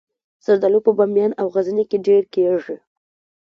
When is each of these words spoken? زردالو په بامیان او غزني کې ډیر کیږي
زردالو 0.45 0.79
په 0.85 0.91
بامیان 0.97 1.31
او 1.41 1.47
غزني 1.55 1.85
کې 1.89 1.97
ډیر 2.07 2.23
کیږي 2.33 2.75